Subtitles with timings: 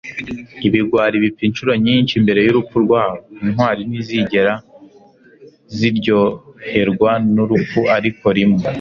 [0.67, 4.53] ibigwari bipfa inshuro nyinshi mbere y'urupfu rwabo; intwari ntizigera
[5.77, 8.63] ziryoherwa n'urupfu ariko rimwe